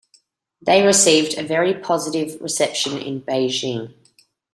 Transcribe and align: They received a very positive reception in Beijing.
They 0.63 0.83
received 0.83 1.37
a 1.37 1.43
very 1.45 1.75
positive 1.75 2.41
reception 2.41 2.97
in 2.97 3.21
Beijing. 3.21 3.93